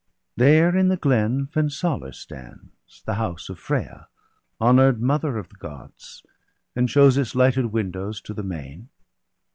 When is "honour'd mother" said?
4.59-5.37